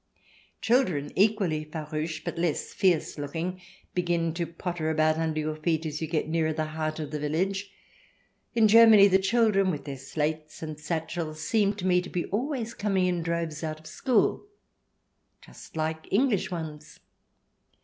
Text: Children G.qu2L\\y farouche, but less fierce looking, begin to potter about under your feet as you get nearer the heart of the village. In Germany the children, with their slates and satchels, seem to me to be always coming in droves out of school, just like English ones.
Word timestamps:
Children 0.61 1.09
G.qu2L\\y 1.15 1.65
farouche, 1.69 2.23
but 2.25 2.35
less 2.39 2.73
fierce 2.73 3.19
looking, 3.19 3.61
begin 3.93 4.33
to 4.33 4.47
potter 4.47 4.89
about 4.89 5.17
under 5.19 5.39
your 5.41 5.55
feet 5.55 5.85
as 5.85 6.01
you 6.01 6.07
get 6.07 6.27
nearer 6.27 6.51
the 6.53 6.65
heart 6.73 6.99
of 6.99 7.11
the 7.11 7.19
village. 7.19 7.71
In 8.55 8.67
Germany 8.67 9.07
the 9.07 9.19
children, 9.19 9.69
with 9.69 9.85
their 9.85 9.97
slates 9.99 10.63
and 10.63 10.79
satchels, 10.79 11.39
seem 11.39 11.75
to 11.75 11.85
me 11.85 12.01
to 12.01 12.09
be 12.09 12.25
always 12.25 12.73
coming 12.73 13.05
in 13.05 13.21
droves 13.21 13.63
out 13.63 13.79
of 13.79 13.85
school, 13.85 14.43
just 15.39 15.77
like 15.77 16.07
English 16.11 16.49
ones. 16.49 16.99